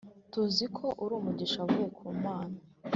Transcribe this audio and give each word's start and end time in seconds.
”“tuzi 0.31 0.65
ko 0.77 0.85
uri 1.03 1.13
umwigisha 1.15 1.57
wavuye 1.63 1.89
ku 1.97 2.05
Mana 2.23 2.57